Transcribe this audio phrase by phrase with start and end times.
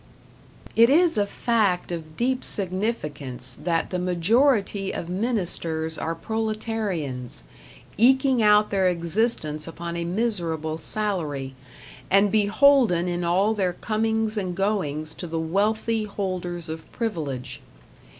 [0.75, 7.43] It is a fact of deep significance that the majority of ministers are proletarians,
[7.99, 11.53] eking out their existence upon a miserable salary,
[12.09, 17.61] and beholden in all their comings and goings to the wealthy holders of privilege.